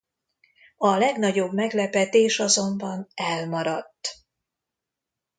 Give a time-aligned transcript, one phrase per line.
[0.77, 4.17] A legnagyobb meglepetés azonban elmaradt.